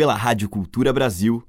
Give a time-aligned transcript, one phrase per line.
[0.00, 1.44] pela Rádio Cultura Brasil.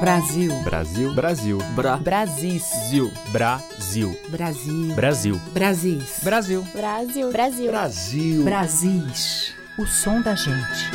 [0.00, 0.50] Brasil.
[0.64, 1.14] Brasil.
[1.14, 1.58] Brasil.
[1.76, 1.98] Bra.
[1.98, 2.62] Brasis.
[2.88, 3.12] Zil.
[3.32, 4.18] Brasil.
[4.30, 4.94] Brasil.
[4.94, 5.40] Brasil.
[5.52, 6.20] Brasis.
[6.24, 6.62] Brasil.
[6.72, 7.30] Brasil.
[7.30, 7.70] Brasil.
[7.70, 8.44] Brasil.
[8.44, 9.54] Brasis.
[9.78, 10.90] O som da gente.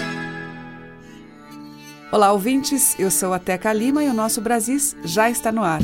[2.12, 3.00] Olá, ouvintes.
[3.00, 5.82] Eu sou a Teca Lima e o nosso Brasis já está no ar.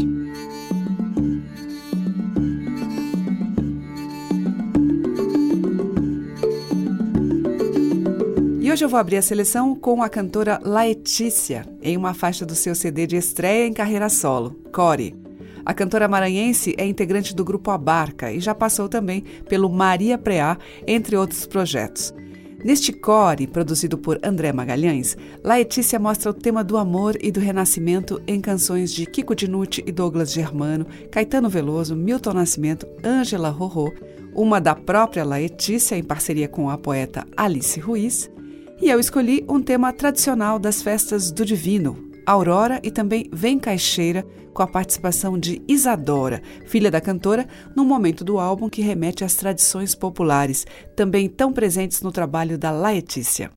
[8.73, 12.73] Hoje eu vou abrir a seleção com a cantora Laetícia, em uma faixa do seu
[12.73, 15.15] CD de estreia em carreira solo, Core.
[15.63, 20.57] A cantora maranhense é integrante do grupo Abarca e já passou também pelo Maria Preá,
[20.87, 22.11] entre outros projetos.
[22.65, 28.19] Neste core, produzido por André Magalhães, Laetícia mostra o tema do amor e do renascimento
[28.25, 33.93] em canções de Kiko Dinucci e Douglas Germano, Caetano Veloso, Milton Nascimento, Ângela Rorô,
[34.33, 38.32] uma da própria Laetícia em parceria com a poeta Alice Ruiz,
[38.83, 44.25] e eu escolhi um tema tradicional das festas do Divino, Aurora e também Vem Caixeira,
[44.53, 49.35] com a participação de Isadora, filha da cantora, num momento do álbum que remete às
[49.35, 50.67] tradições populares,
[50.97, 53.51] também tão presentes no trabalho da Laetícia.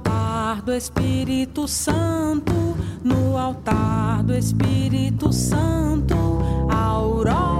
[0.00, 2.52] Altar do Espírito Santo,
[3.04, 6.16] no altar do Espírito Santo,
[6.68, 7.59] a aurora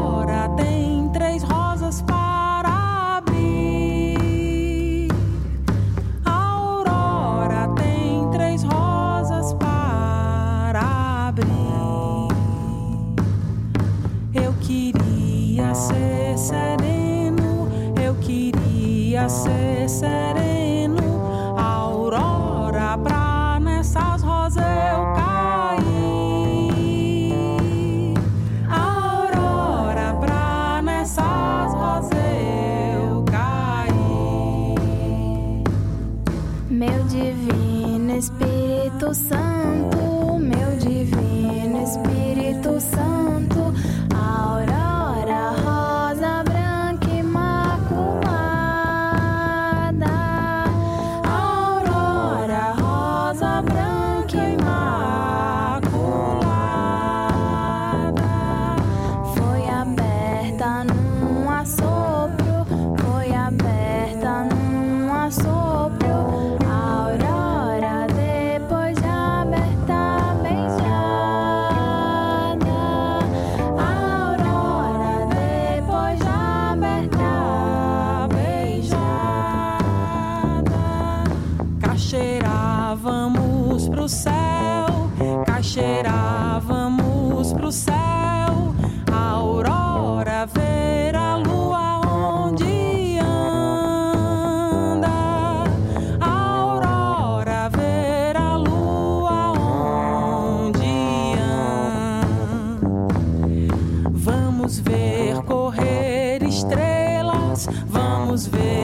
[108.30, 108.79] vamos ver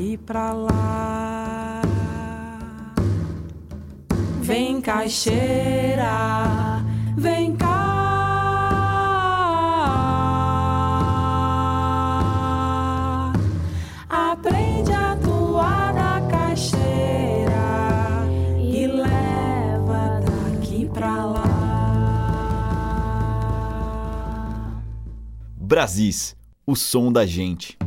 [0.00, 1.82] daqui pra lá.
[4.40, 6.08] Vem caixeira,
[7.16, 7.68] vem cá.
[14.08, 17.52] Aprende a tua da caixeira
[18.58, 21.44] e leva daqui pra lá.
[25.56, 26.34] Brasis,
[26.66, 27.79] o som da gente.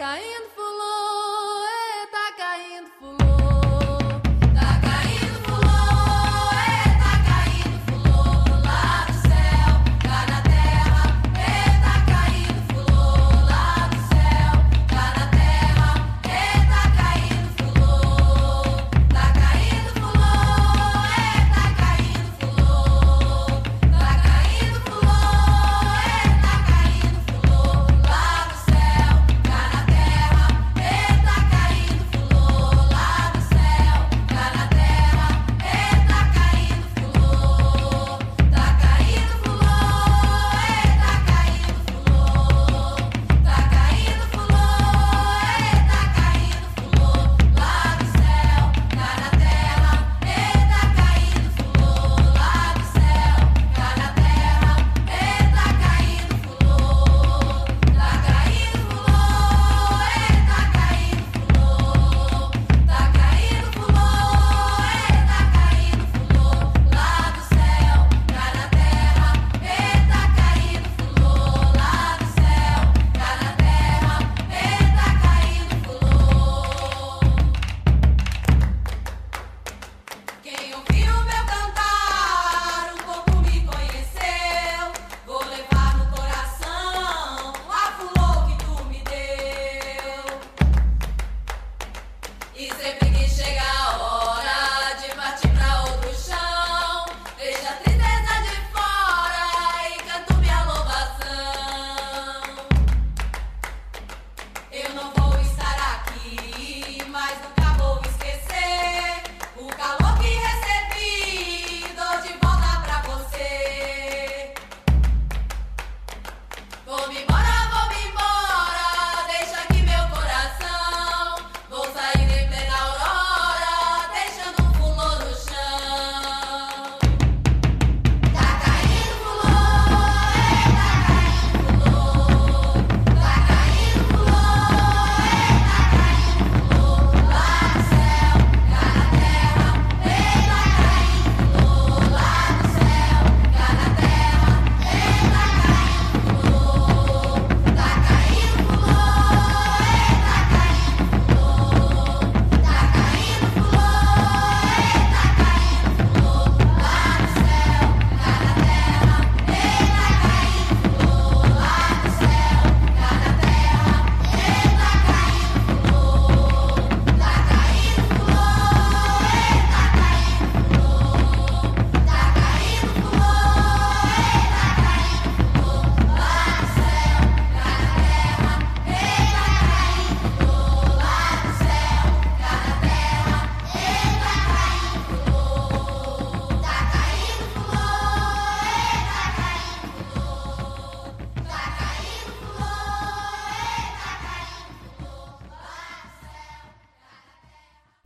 [0.00, 0.29] cái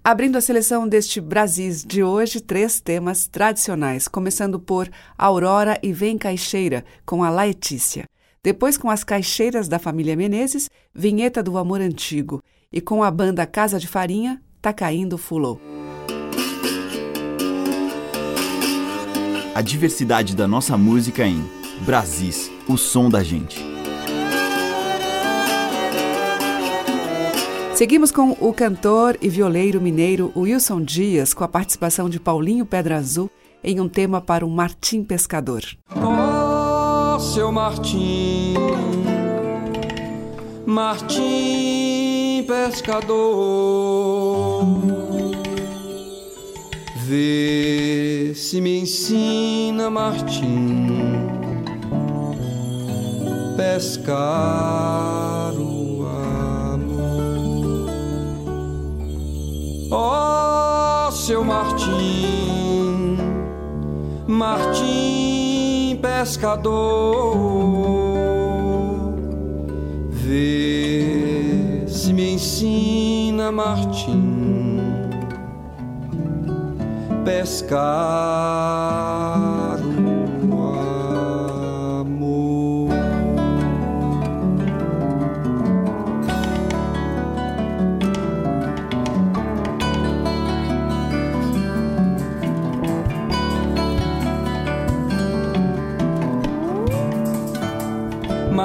[0.07, 6.19] Abrindo a seleção deste Brasis de hoje, três temas tradicionais, começando por Aurora e Vem
[6.19, 8.05] Caixeira, com a Laetícia.
[8.43, 12.43] Depois, com as Caixeiras da família Menezes, Vinheta do Amor Antigo.
[12.71, 15.59] E com a banda Casa de Farinha, Tá Caindo Fulô.
[19.55, 21.43] A diversidade da nossa música em
[21.87, 23.74] Brasis, o som da gente.
[27.75, 32.99] Seguimos com o cantor e violeiro mineiro Wilson Dias, com a participação de Paulinho Pedra
[32.99, 33.29] Azul
[33.65, 35.65] em um tema para o Martim Pescador.
[35.91, 38.55] Oh, seu Martim,
[40.65, 43.09] Martim Pescador,
[47.05, 51.25] vê se me ensina, Martim
[53.57, 55.53] pescar
[59.91, 63.17] Ó oh, seu Martim,
[64.27, 67.37] Martim pescador,
[70.11, 74.81] vê se me ensina, Martim,
[77.25, 78.25] pescar.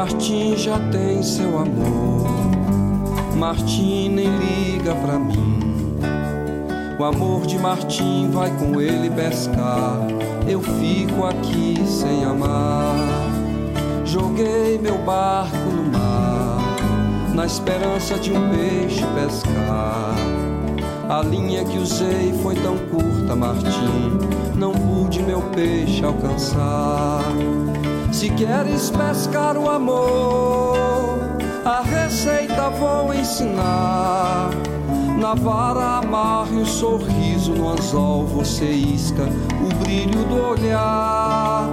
[0.10, 2.28] Martim já tem seu amor.
[3.38, 6.00] Martim nem liga pra mim.
[6.98, 10.00] O amor de Martim vai com ele pescar.
[10.48, 12.96] Eu fico aqui sem amar.
[14.04, 16.76] Joguei meu barco no mar,
[17.36, 20.16] na esperança de um peixe pescar.
[21.08, 24.18] A linha que usei foi tão curta, Martim,
[24.56, 27.22] não pude meu peixe alcançar.
[28.12, 31.20] Se queres pescar o amor,
[31.64, 34.50] a receita vou ensinar.
[35.18, 41.70] Na vara amarre o sorriso, no anzol você isca o brilho do olhar.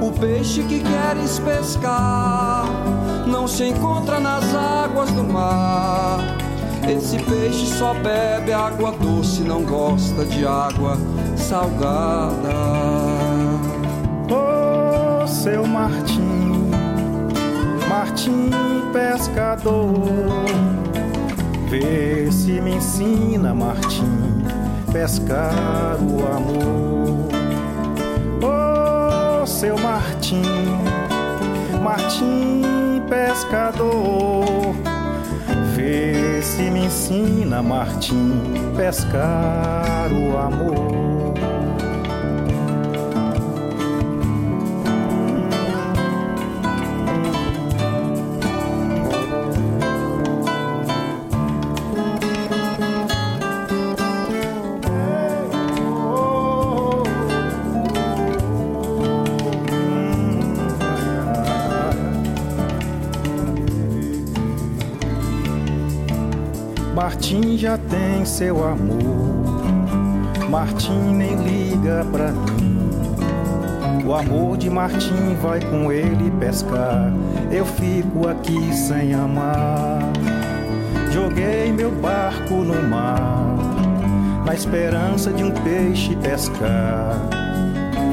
[0.00, 2.64] O peixe que queres pescar
[3.26, 6.18] não se encontra nas águas do mar.
[6.88, 10.96] Esse peixe só bebe água doce, não gosta de água
[11.36, 12.87] salgada
[15.48, 16.70] seu Martim,
[17.88, 18.50] Martim
[18.92, 20.44] pescador.
[21.70, 24.44] Vê se me ensina, Martim,
[24.92, 27.28] pescar o amor.
[28.42, 30.42] Oh, seu Martim,
[31.82, 34.44] Martim pescador.
[35.74, 38.42] Vê se me ensina, Martim,
[38.76, 41.37] pescar o amor.
[67.28, 69.60] Martim já tem seu amor.
[70.48, 72.78] Martim nem liga pra mim.
[74.06, 77.12] O amor de Martim vai com ele pescar.
[77.52, 79.98] Eu fico aqui sem amar.
[81.12, 83.58] Joguei meu barco no mar,
[84.46, 87.14] na esperança de um peixe pescar.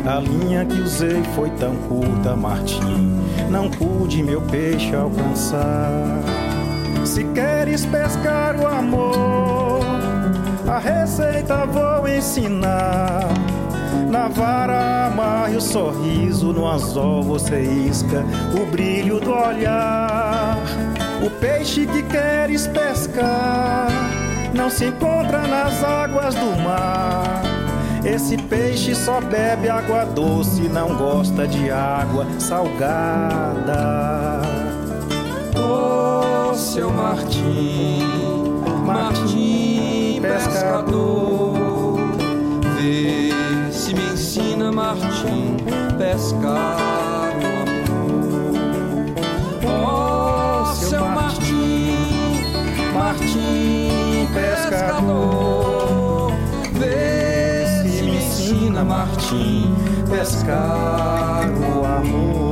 [0.06, 3.18] A linha que usei foi tão curta, Martim,
[3.50, 6.45] não pude meu peixe alcançar.
[7.06, 9.86] Se queres pescar o amor,
[10.68, 13.30] a receita vou ensinar.
[14.10, 18.26] Na vara amarre o sorriso, no anzol você isca
[18.60, 20.58] o brilho do olhar.
[21.24, 23.88] O peixe que queres pescar
[24.54, 27.44] não se encontra nas águas do mar.
[28.04, 34.45] Esse peixe só bebe água doce, não gosta de água salgada
[36.76, 38.02] seu Martim,
[38.86, 41.98] Martim pescador.
[42.76, 45.56] Vê se me ensina, Martim,
[45.98, 47.34] pescar.
[49.64, 52.44] Oh, seu Martim,
[52.94, 56.34] Martim pescador.
[56.74, 59.74] Vê se me ensina, Martim,
[60.10, 62.45] pescar o amor.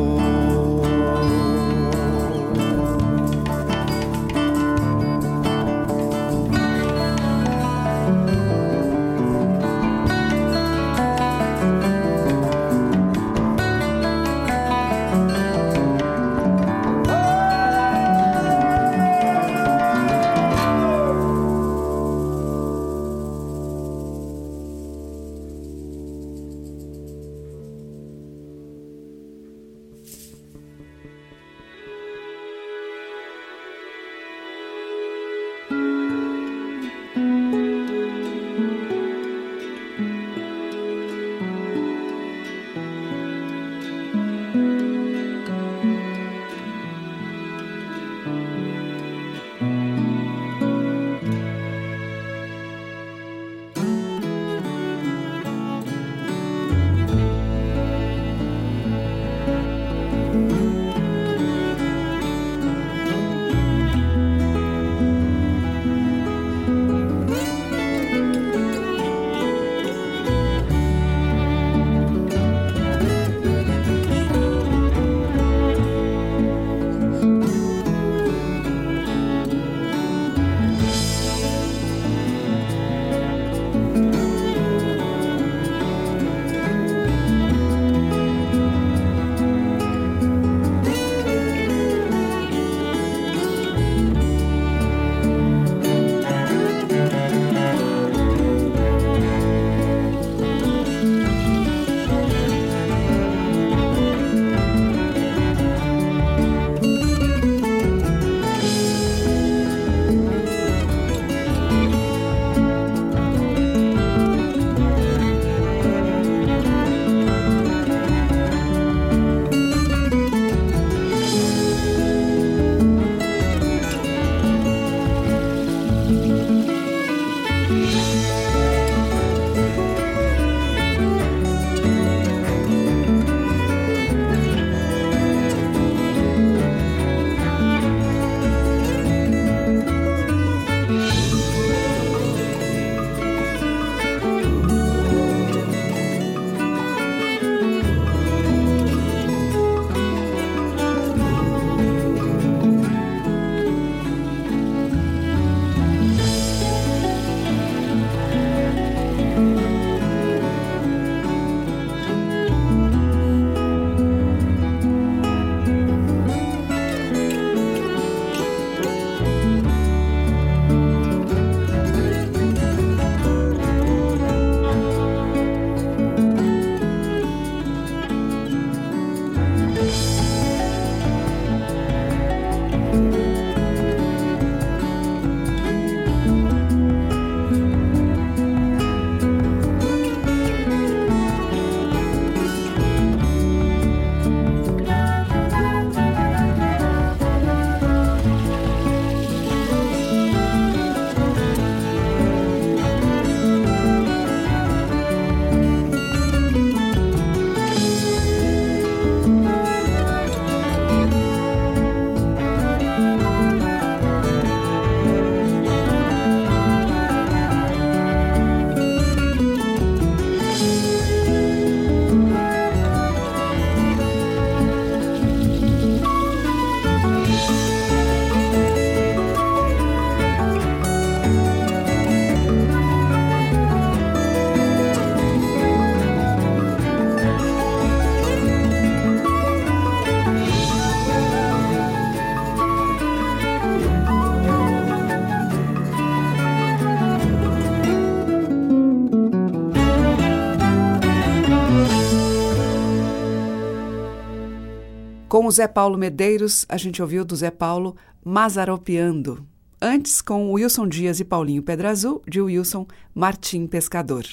[255.33, 259.43] Com o Zé Paulo Medeiros, a gente ouviu do Zé Paulo Mazaropeando.
[259.81, 264.27] Antes, com Wilson Dias e Paulinho Pedra Azul, de Wilson Martim Pescador.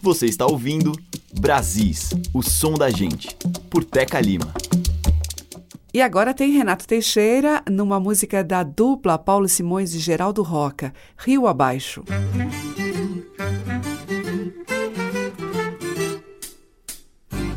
[0.00, 0.92] Você está ouvindo
[1.40, 3.36] Brasis, o som da gente,
[3.68, 4.54] por Teca Lima.
[5.92, 11.48] E agora tem Renato Teixeira numa música da dupla Paulo Simões e Geraldo Roca, Rio
[11.48, 12.04] Abaixo.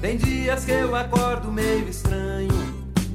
[0.02, 2.33] Tem dias que eu acordo meio estranho.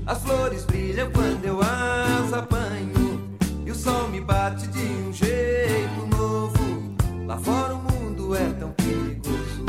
[0.08, 3.38] As flores brilham quando eu as apanho.
[3.66, 6.96] E o sol me bate de um jeito novo.
[7.26, 9.66] Lá fora o mundo é tão perigoso.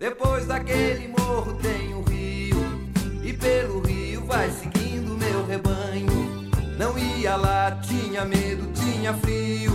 [0.00, 2.56] Depois daquele morro tem um rio.
[3.22, 6.50] E pelo rio vai seguindo meu rebanho.
[6.76, 9.70] Não ia lá, tinha medo, tinha frio.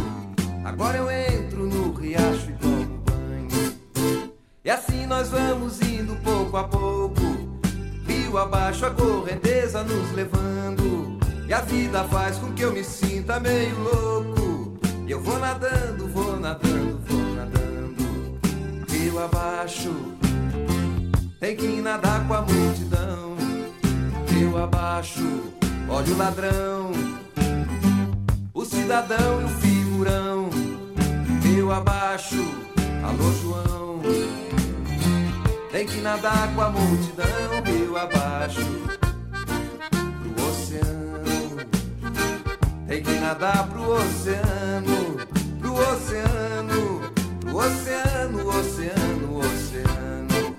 [0.65, 4.33] Agora eu entro no riacho e tomo banho.
[4.65, 7.36] E assim nós vamos indo pouco a pouco.
[8.27, 11.17] Rio abaixo, a correnteza nos levando.
[11.47, 14.77] E a vida faz com que eu me sinta meio louco.
[15.07, 18.03] E eu vou nadando, vou nadando, vou nadando.
[18.89, 19.95] Rio abaixo,
[21.39, 23.37] tem que nadar com a multidão.
[24.27, 25.53] Rio abaixo,
[25.87, 26.91] olha o ladrão,
[28.53, 30.49] o cidadão e o figurão.
[31.43, 32.43] Rio abaixo,
[33.05, 34.46] alô João.
[35.77, 38.65] Tem que nadar com a multidão, rio abaixo,
[40.33, 41.55] pro oceano.
[42.87, 45.17] Tem que nadar pro oceano,
[45.59, 47.01] pro oceano,
[47.41, 50.55] pro oceano, oceano, oceano.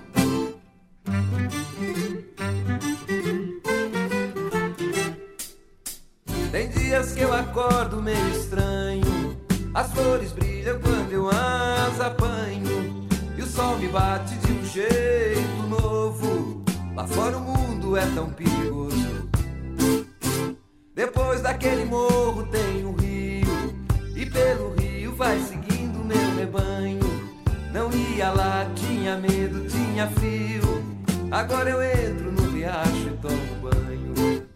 [6.49, 9.37] Tem dias que eu acordo meio estranho.
[9.73, 13.09] As flores brilham quando eu as apanho.
[13.37, 14.38] E o sol me bate
[14.69, 16.63] jeito novo.
[16.95, 19.29] Lá fora o mundo é tão perigoso.
[20.93, 23.47] Depois daquele morro tem um rio.
[24.15, 26.99] E pelo rio vai seguindo meu rebanho.
[27.73, 30.83] Não ia lá, tinha medo, tinha frio.
[31.31, 34.47] Agora eu entro no riacho e tomo banho.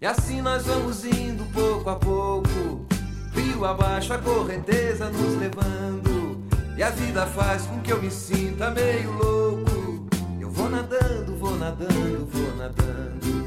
[0.00, 2.86] E assim nós vamos indo pouco a pouco.
[3.34, 6.25] Rio abaixo, a correnteza nos levando.
[6.76, 10.06] E a vida faz com que eu me sinta meio louco.
[10.38, 13.46] Eu vou nadando, vou nadando, vou nadando.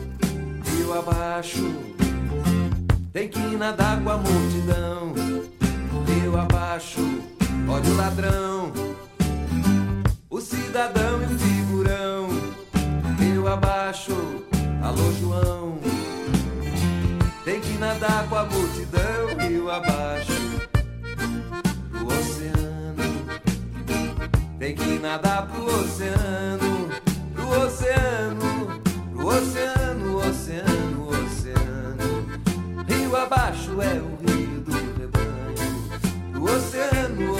[0.65, 1.71] Rio abaixo,
[3.13, 5.13] tem que nadar com a multidão.
[6.07, 7.01] Rio abaixo,
[7.67, 8.73] olha o ladrão,
[10.27, 12.29] o cidadão e o figurão.
[13.19, 14.15] Rio abaixo,
[14.81, 15.77] alô João.
[17.45, 20.38] Tem que nadar com a multidão, rio abaixo,
[24.99, 26.89] nadar pro oceano,
[27.33, 28.81] pro oceano,
[29.15, 32.09] pro oceano, oceano, oceano.
[32.87, 35.71] Rio abaixo é o rio do rebanho,
[36.33, 37.38] pro oceano, oceano,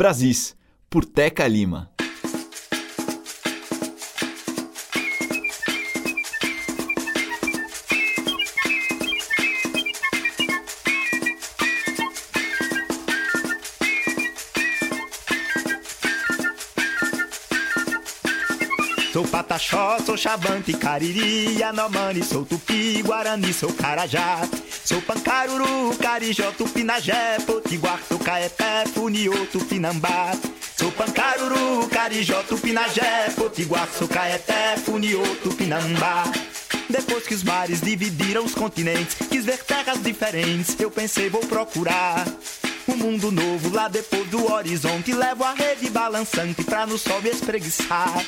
[0.00, 0.56] Brasis,
[0.88, 1.90] por Teca Lima.
[19.12, 24.48] Sou Pataxó, sou Xavante, Cariri, Anomani, sou Tupi, Guarani, sou Carajá.
[24.90, 30.30] Sou Pancaruru, Carijó, Tupinagé, Potiguar, Tucaeté, Funiô, Tupinambá.
[30.76, 36.22] Sou Pancaruru, Carijó, Tupinagé, Potiguar, Tucaeté, Funiô, Tupinambá.
[36.88, 42.24] Depois que os mares dividiram os continentes, quis ver terras diferentes, eu pensei vou procurar
[42.86, 45.12] um mundo novo lá depois do horizonte.
[45.12, 48.24] Levo a rede balançante pra no sol me espreguiçar.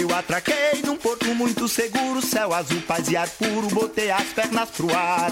[0.00, 4.70] Eu atraquei num porto muito seguro, céu azul, paz e ar puro, botei as pernas
[4.70, 5.30] pro ar.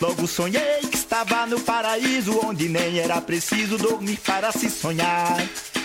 [0.00, 5.36] Logo sonhei que estava no paraíso, onde nem era preciso dormir para se sonhar.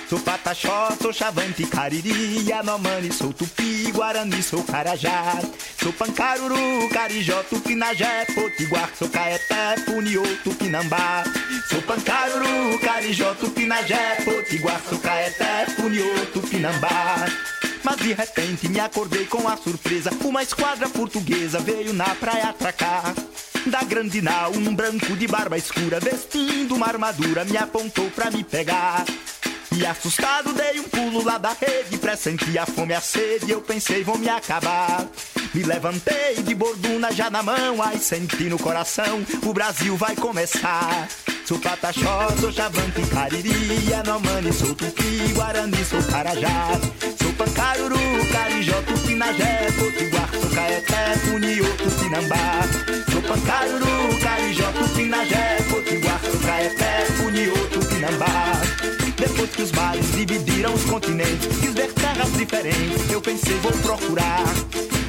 [0.10, 5.38] Sou Pataxó, sou Chavante, Cariri, Yanomami, sou Tupi, Guarani, sou Carajá.
[5.82, 11.26] Sou Pancaruru, Carijó, Tupinagé, Potiguar, sou Caeté, Puniô, Tupinambá.
[11.70, 17.26] Sou Pancaruru, Carijó, Tupinagé, Potiguar, sou Caeté, Puniô, Tupinambá.
[17.84, 23.13] Mas de repente me acordei com a surpresa, uma esquadra portuguesa veio na praia atracar.
[23.67, 28.44] Da grande nau, um branco de barba escura, vestindo uma armadura, me apontou pra me
[28.44, 29.06] pegar.
[29.74, 33.62] E assustado dei um pulo lá da rede, pressenti a fome e a sede, eu
[33.62, 35.08] pensei vou me acabar.
[35.54, 41.08] Me levantei de borduna já na mão, ai senti no coração, o Brasil vai começar.
[41.46, 46.80] Sou Pataxó, sou Chavante, Cariri, Anomani, sou Tupi, Guarani, sou Carajá.
[47.22, 47.98] Sou Pancaruru,
[48.32, 52.62] Carijó, Tupinagé, Potiguar, sou Caeté, Funiô, Tupinambá.
[53.12, 54.21] Sou Pancaruru,
[59.22, 64.44] Depois que os mares dividiram os continentes, quis ver terras diferentes, eu pensei vou procurar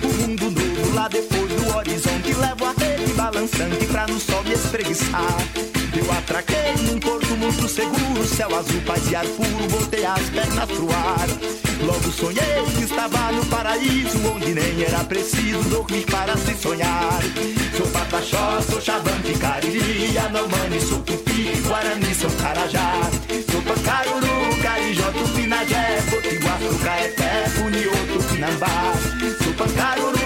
[0.04, 2.34] um mundo novo lá depois do horizonte.
[2.34, 5.36] Levo a rede balançante pra no sol me espreguiçar.
[5.94, 10.70] Eu atraquei num porto muito seguro, céu azul, paz e ar puro, botei as pernas
[10.70, 11.28] pro ar.
[11.84, 17.20] Logo sonhei que estava no paraíso, onde nem era preciso dormir para se sonhar.
[17.76, 23.10] Sou Pataxó, sou Xavante, Cariri, Anomani, sou Tupi, Guarani, sou Carajá.
[23.50, 28.94] Sou Pancaruru, Carijó, Tupinagé, Potiguar, Caeté, Funiô, Tupinambá.
[29.42, 30.21] Sou Pancaruru,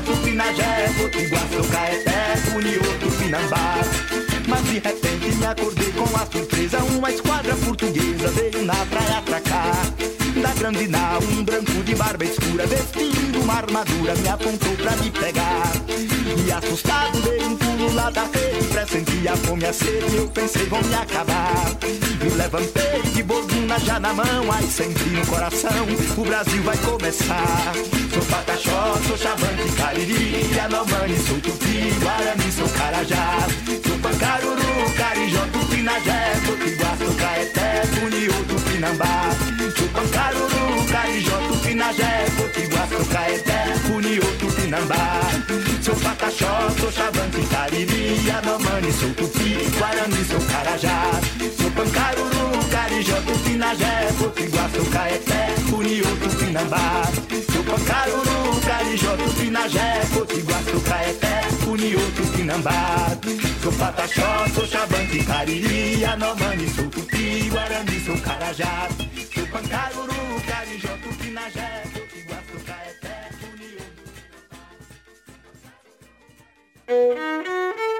[0.00, 3.80] Carijó, Tupinagé, Potiguar, sou Caeté, Funiô, Tupinambá.
[4.46, 9.76] Mas de repente me acordei com a surpresa Uma esquadra portuguesa veio na praia atracar.
[10.42, 15.10] Da grande nau, um branco de barba escura Vestindo uma armadura, me apontou pra me
[15.10, 15.72] pegar.
[16.46, 20.66] E assustado dei um pulo lá da rede Pressenti a fome a sede, eu pensei
[20.66, 21.76] vão me acabar
[22.20, 25.86] Me levantei de borduna já na mão Ai, senti no coração,
[26.18, 27.72] o Brasil vai começar.
[28.12, 33.46] Sou Pataxó, sou Chavante, Cariri Anomani, sou Tupi, Guarani, sou Carajá.
[33.86, 39.30] Sou Pancaruru, Carijó, Tupinagé Potiguar, sou Caeté, Funiô, Tupinambá.
[39.78, 45.20] Sou Pancaruru, Carijó, Tupinagé Potiguar, sou Caeté, Funiô, Tupinambá.
[45.82, 54.70] Sou Pataxó, sou Chavante, Cariri Anomani, sou Tupi, Guarani, sou Carajá Pancaruru, Carijó, Tupinagé Potiguar,
[54.70, 57.02] sou Caeté, Funiô, Tupinambá
[57.66, 63.10] Pancaruru, Carijó, Tupinagé Potiguar, sou Caeté, Funiô, Tupinambá
[63.62, 68.88] Sou Pataxó, sou Xavante, Cariri, Anomani, sou Tupi, Guarani, sou Carajá.
[69.34, 73.84] Sou Pancaruru, Carijó, Tupinagé, Potiguar, sou Caeté, Funiô,
[76.88, 77.99] Eu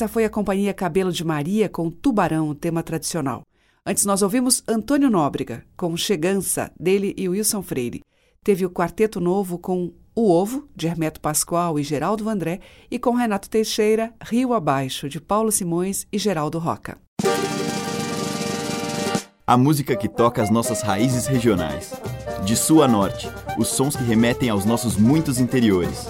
[0.00, 3.42] Essa foi a Companhia Cabelo de Maria com Tubarão, o tema tradicional.
[3.84, 8.00] Antes nós ouvimos Antônio Nóbrega com Chegança, dele e Wilson Freire.
[8.42, 12.60] Teve o Quarteto Novo com O Ovo, de Hermeto Pascoal e Geraldo Vandré,
[12.90, 16.96] e com Renato Teixeira, Rio Abaixo, de Paulo Simões e Geraldo Roca.
[19.46, 21.92] A música que toca as nossas raízes regionais.
[22.46, 26.06] De sul a norte, os sons que remetem aos nossos muitos interiores.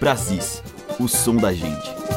[0.00, 0.60] Brasis,
[0.98, 2.07] o som da gente.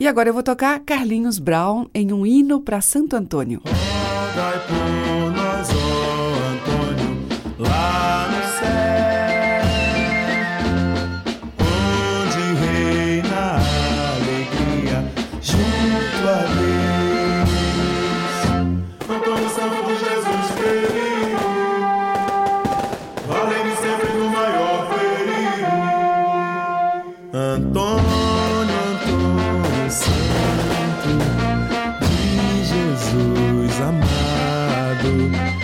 [0.00, 3.60] E agora eu vou tocar Carlinhos Brown em um hino para Santo Antônio.
[3.64, 5.74] Rogai por nós, ó
[6.52, 7.18] Antônio,
[7.58, 9.64] lá no céu,
[11.60, 13.58] onde reina a
[14.14, 14.98] alegria
[15.42, 17.50] junto a Deus.
[19.10, 21.42] Antônio Santo de Jesus querido,
[23.26, 25.74] valei-me sempre no maior perigo.
[27.32, 28.37] Antônio,
[29.90, 31.16] Santo
[32.00, 35.57] de Jesus amado,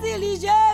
[0.00, 0.67] cuidasse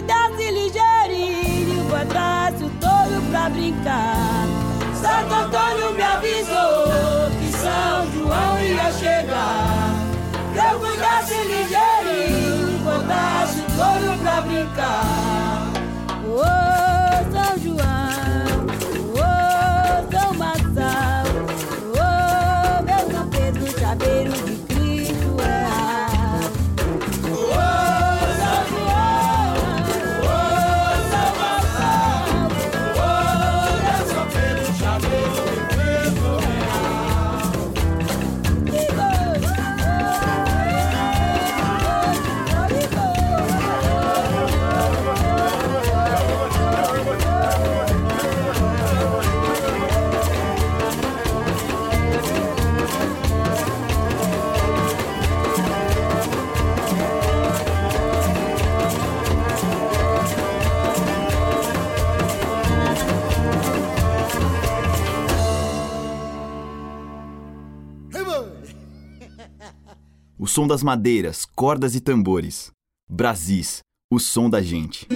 [0.00, 4.46] cuidasse ligeirinho, botasse o touro pra brincar.
[4.94, 9.94] Santo Antônio me avisou que São João ia chegar.
[10.52, 15.19] Que eu cuidasse ligeirinho, botasse o touro pra brincar.
[70.50, 72.72] Som das madeiras, cordas e tambores.
[73.08, 73.82] Brasis,
[74.12, 75.06] o som da gente.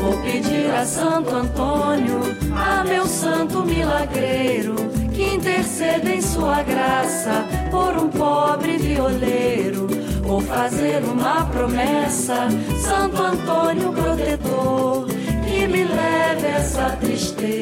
[0.00, 2.20] Vou pedir a Santo Antônio,
[2.54, 4.76] a meu santo milagreiro,
[5.12, 10.01] que interceda em sua graça por um pobre violeiro.
[10.22, 12.48] Vou fazer uma promessa,
[12.80, 15.06] Santo Antônio protetor,
[15.44, 17.52] que me leve essa tristeza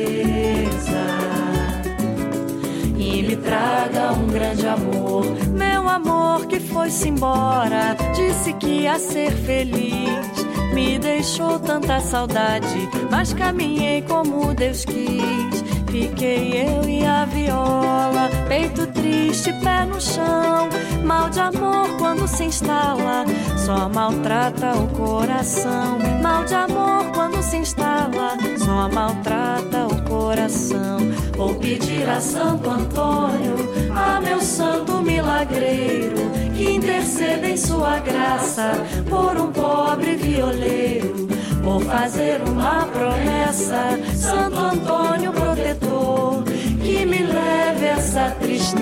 [2.96, 5.24] e me traga um grande amor.
[5.52, 10.46] Meu amor que foi-se embora, disse que ia ser feliz.
[10.72, 15.64] Me deixou tanta saudade, mas caminhei como Deus quis.
[15.90, 20.68] Fiquei eu e a viola, peito triste, pé no chão.
[21.04, 23.24] Mal de amor quando se instala,
[23.56, 25.98] só maltrata o coração.
[26.22, 30.98] Mal de amor quando se instala, só maltrata o coração.
[31.36, 33.56] Vou pedir a Santo Antônio,
[33.94, 38.72] a meu santo milagreiro, que interceda em sua graça
[39.08, 41.28] por um pobre violeiro.
[41.62, 46.42] Vou fazer uma promessa, Santo Antônio protetor,
[46.82, 47.59] que me leve
[48.00, 48.80] essa tristeza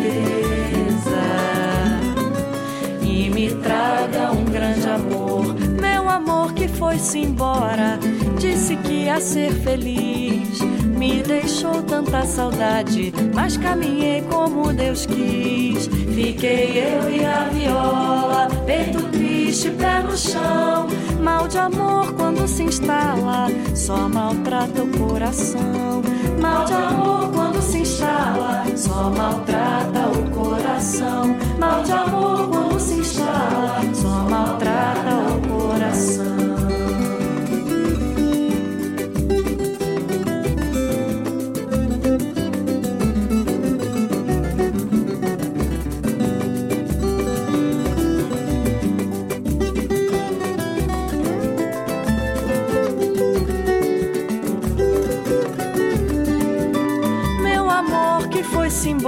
[3.02, 5.56] e me traga um grande amor.
[5.80, 7.98] Meu amor que foi-se embora,
[8.38, 10.60] disse que ia ser feliz.
[10.96, 15.88] Me deixou tanta saudade, mas caminhei como Deus quis.
[16.14, 20.86] Fiquei eu e a viola, peito triste, pé no chão.
[21.20, 26.02] Mal de amor quando se instala, só maltrata o coração.
[26.40, 31.36] Mal de amor quando se instala, só maltrata o coração.
[31.58, 36.37] Mal de amor quando se instala, só maltrata o coração.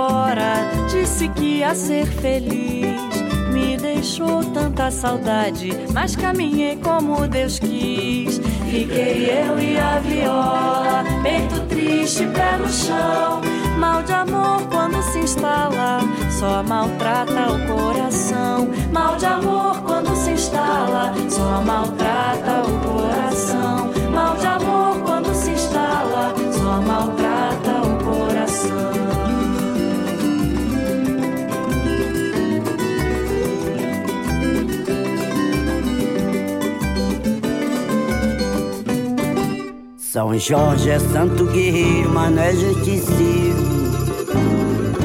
[0.01, 0.55] Embora,
[0.88, 3.11] disse que ia ser feliz.
[3.53, 8.38] Me deixou tanta saudade, mas caminhei como Deus quis.
[8.70, 13.40] Fiquei eu e a viola, peito triste, pé no chão.
[13.76, 18.68] Mal de amor quando se instala, só maltrata o coração.
[18.92, 23.90] Mal de amor quando se instala, só maltrata o coração.
[24.12, 28.99] Mal de amor quando se instala, só maltrata o coração.
[40.12, 43.54] São Jorge é santo guerreiro, mas não é justiceiro.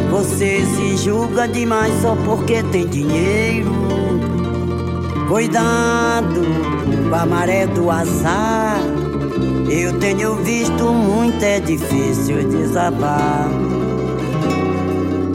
[0.10, 3.70] Você se julga demais só porque tem dinheiro.
[5.28, 6.42] Cuidado
[7.08, 8.80] com a maré do azar.
[9.70, 13.48] Eu tenho visto muito, é difícil desabar.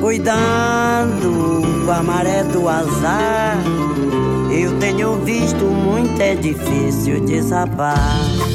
[0.01, 3.63] Cuidado com a maré do azar.
[4.51, 8.50] Eu tenho visto muito, é difícil desabar.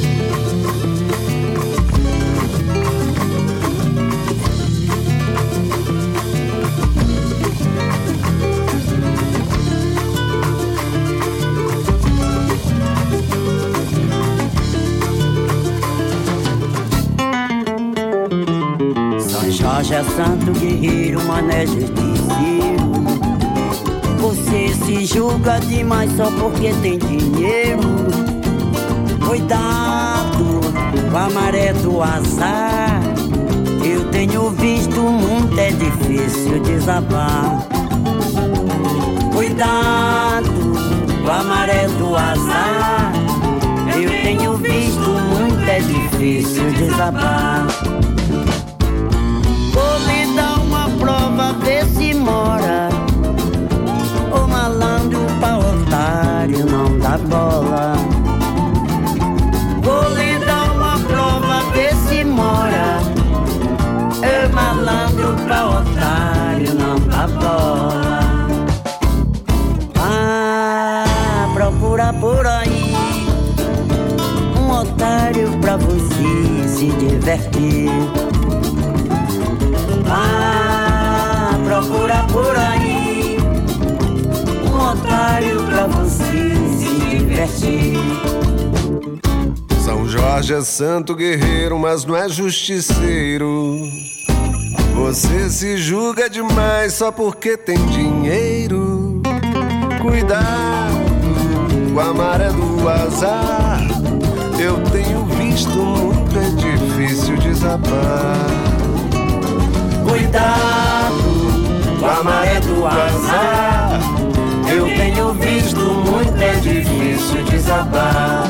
[19.96, 21.96] É santo guerreiro, mané justiceiro.
[24.20, 27.82] Você se julga demais só porque tem dinheiro.
[29.26, 30.60] Cuidado
[31.10, 33.02] com a maré do azar.
[33.86, 37.66] Eu tenho visto muito, é difícil desabar.
[39.34, 40.52] Cuidado
[41.24, 43.14] com a maré do azar.
[43.96, 47.66] Eu tenho visto muito, é difícil desabar.
[77.36, 77.90] Divertir.
[80.08, 83.38] Ah, procura por aí
[84.64, 87.98] um otário pra você se divertir.
[89.84, 93.80] São Jorge é santo guerreiro, mas não é justiceiro.
[94.96, 99.22] Você se julga demais só porque tem dinheiro.
[100.02, 100.96] Cuidado
[101.94, 103.82] com a maré do azar.
[104.58, 106.15] Eu tenho visto muito,
[107.06, 108.36] difícil desabar.
[110.08, 114.00] Cuidado com a maré do azar.
[114.68, 118.48] Eu tenho visto muito, é difícil desabar.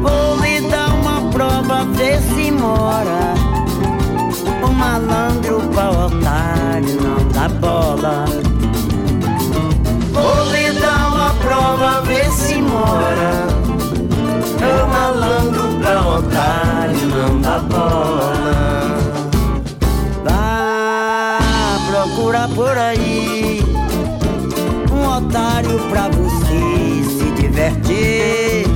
[0.00, 3.34] Vou lhe dar uma prova, ver se mora.
[4.62, 8.24] O malandro pra otário não dá bola.
[10.12, 13.48] Vou lhe dar uma prova, ver se mora.
[14.62, 15.61] O malandro
[16.12, 18.98] otário não dá bola.
[20.24, 21.38] Vá
[21.90, 23.62] procurar por aí
[24.90, 28.66] um otário pra você se divertir.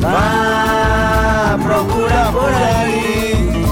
[0.00, 3.64] Vá procurar por aí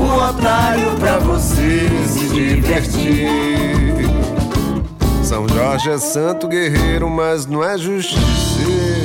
[0.00, 4.10] um otário pra você se divertir.
[5.22, 9.01] São Jorge é santo guerreiro, mas não é justiceiro.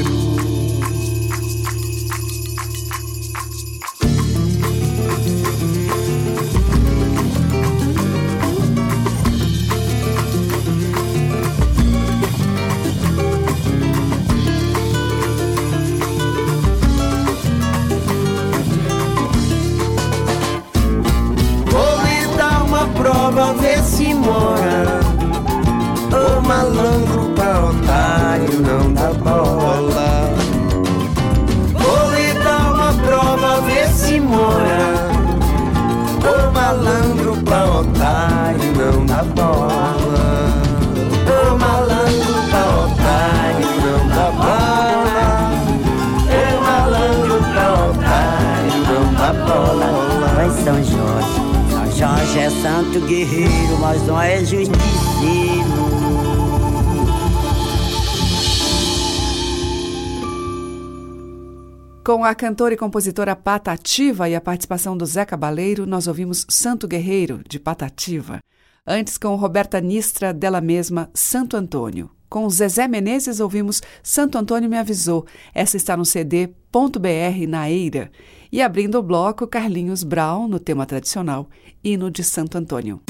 [62.29, 67.41] A cantora e compositora Patativa e a participação do Zé Cabaleiro, nós ouvimos Santo Guerreiro,
[67.47, 68.39] de Patativa.
[68.85, 72.09] Antes, com Roberta Nistra, dela mesma, Santo Antônio.
[72.29, 75.25] Com Zezé Menezes, ouvimos Santo Antônio Me Avisou.
[75.53, 78.11] Essa está no CD .br na Eira.
[78.51, 81.49] E abrindo o bloco, Carlinhos Brown, no tema tradicional,
[81.81, 83.01] hino de Santo Antônio.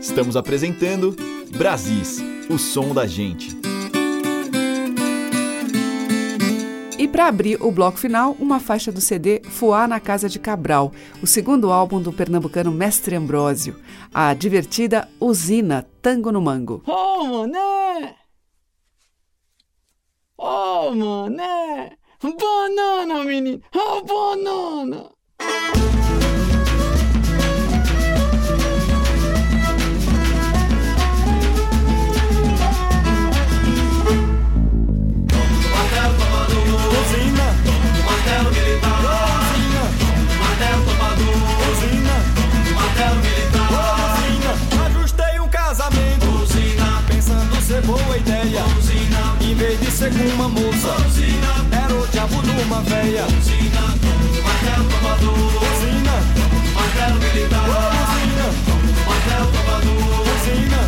[0.00, 1.14] Estamos apresentando
[1.54, 3.73] Brasis, o som da gente.
[7.04, 10.90] E para abrir o bloco final, uma faixa do CD Fuá na Casa de Cabral,
[11.22, 13.78] o segundo álbum do pernambucano Mestre Ambrósio,
[14.14, 16.82] a divertida Usina Tango no Mango.
[16.86, 18.14] Oh, mané!
[20.38, 21.92] Oh, mané!
[22.22, 23.60] Banana, menino!
[23.74, 25.10] Oh, banana!
[50.04, 50.94] Ser com uma moça.
[51.72, 53.22] Era o diabo de uma véia.
[54.42, 55.38] Martelo tomador.
[55.72, 56.16] Usina,
[56.74, 57.66] martelo militar.
[58.04, 58.46] Usina,
[59.06, 60.20] martelo tomador.
[60.34, 60.80] Usina,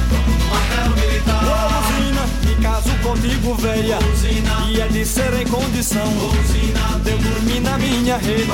[0.50, 1.42] martelo militar.
[1.80, 3.98] Usina, me caso contigo, véia.
[4.68, 6.12] E é de ser em condição
[7.02, 8.50] de eu dormir na minha rede.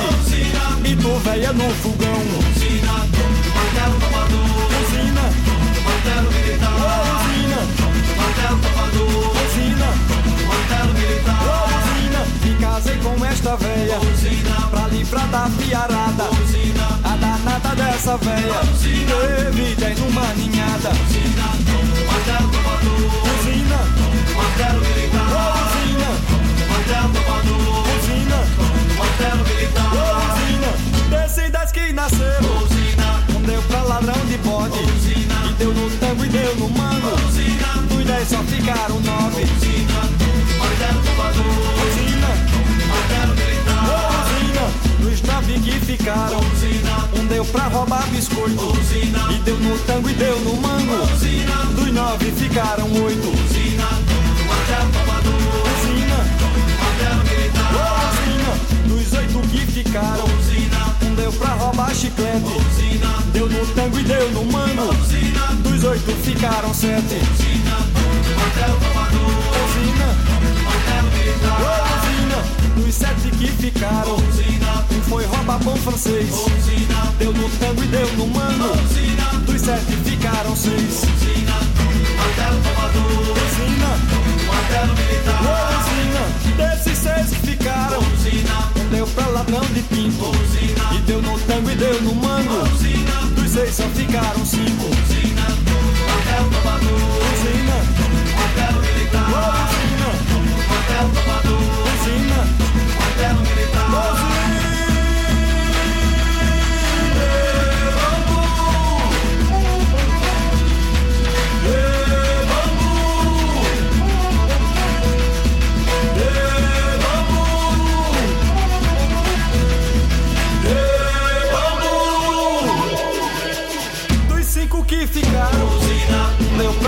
[0.85, 2.23] E tu, véia, no fogão.
[3.55, 4.69] Martelo tomador.
[4.81, 5.25] Usina,
[5.83, 6.73] martelo militar.
[7.19, 7.59] Usina,
[8.17, 9.33] martelo tomador.
[9.45, 10.12] Usina,
[11.23, 11.65] militar.
[11.67, 13.99] Usina, me casei com esta véia.
[14.69, 16.25] Pra livrar da fiarada.
[17.03, 18.61] A danada dessa véia.
[18.81, 20.91] Teve dez numa ninhada.
[22.07, 23.11] Martelo tomador.
[23.39, 23.79] Usina,
[24.35, 25.27] martelo militar.
[25.63, 26.09] Usina,
[26.69, 27.83] martelo tomador.
[27.97, 28.39] Usina,
[28.97, 29.91] martelo militar.
[30.33, 30.71] Usina,
[31.09, 32.41] desce das que nasceu.
[32.63, 34.79] Usina, um deu pra ladrão de bode.
[34.79, 37.15] Usina, e deu no tango e deu no mango.
[37.27, 39.43] Usina, dos dez só ficaram nove.
[39.43, 40.32] Usina,
[45.43, 46.39] nove que ficaram.
[46.39, 48.73] Usina, um deu pra roubar biscoito.
[49.31, 51.13] E deu no tango e deu no mango.
[51.13, 53.31] Usina, dos nove ficaram oito.
[58.87, 60.25] Dos oito que ficaram.
[61.03, 62.45] Um deu pra roubar chiclete.
[62.45, 64.95] Usina, deu no tango e deu no mango.
[65.01, 67.52] Usina, dos oito ficaram sete.
[73.63, 74.17] Ficaram.
[74.17, 76.29] Um foi roubar pão francês.
[77.17, 78.73] Deu no tango e deu no mano.
[79.45, 81.03] Dos sete ficaram seis.
[82.17, 83.37] Martelo tomador.
[83.45, 83.91] Usina.
[84.47, 85.41] Martelo militar.
[85.79, 86.23] Usina.
[86.57, 87.99] Desses seis que ficaram.
[88.01, 90.31] Um deu pra ladrão de pinto.
[90.93, 92.67] E deu no tango e deu no mango.
[93.33, 94.89] Dos seis só ficaram cinco.
[96.09, 97.32] Martelo tomador.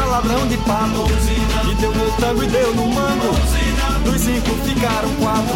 [0.04, 1.06] Ladrão de pato.
[1.70, 3.34] E deu no tango e deu no mango.
[4.04, 5.56] Dos cinco ficaram quatro.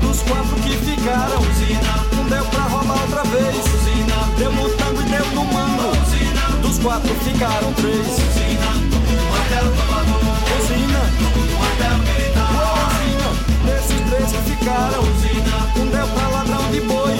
[0.00, 1.40] Dos quatro que ficaram,
[2.18, 3.56] um deu pra roubar outra vez.
[4.38, 5.92] Deu no tango e deu no mango.
[6.62, 8.06] Dos quatro ficaram três.
[13.64, 15.02] Desses três que ficaram,
[15.76, 17.14] um deu pra ladrão de boi.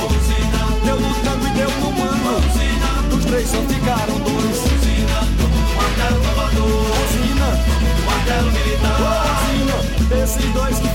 [0.85, 1.50] Deu no tango
[3.31, 4.59] três só ficaram dois.
[5.77, 6.91] Martelo tomador.
[7.05, 7.51] Usina.
[8.05, 8.99] Martelo militar.
[9.47, 9.79] Usina.
[10.09, 10.89] Desses dois que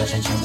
[0.00, 0.39] Doesn't you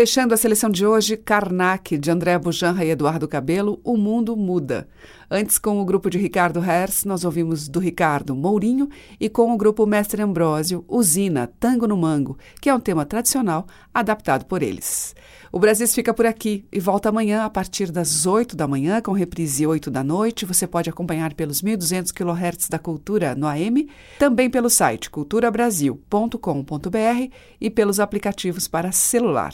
[0.00, 4.88] Fechando a seleção de hoje, Karnak, de André Bujanra e Eduardo Cabelo, O Mundo Muda.
[5.30, 8.88] Antes, com o grupo de Ricardo Hers, nós ouvimos do Ricardo Mourinho
[9.20, 13.66] e com o grupo Mestre Ambrósio, Usina, Tango no Mango, que é um tema tradicional
[13.92, 15.14] adaptado por eles.
[15.52, 19.12] O Brasil fica por aqui e volta amanhã a partir das 8 da manhã, com
[19.12, 20.46] reprise 8 da noite.
[20.46, 23.86] Você pode acompanhar pelos 1.200 kHz da Cultura no AM,
[24.18, 29.52] também pelo site culturabrasil.com.br e pelos aplicativos para celular.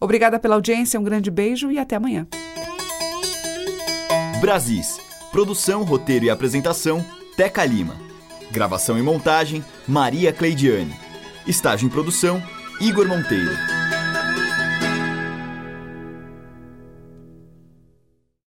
[0.00, 2.26] Obrigada pela audiência, um grande beijo e até amanhã.
[4.40, 5.00] Brasis.
[5.32, 7.04] Produção, roteiro e apresentação,
[7.36, 7.96] Teca Lima.
[8.52, 10.94] Gravação e montagem, Maria Cleidiane.
[11.46, 12.42] Estágio em produção,
[12.80, 13.83] Igor Monteiro.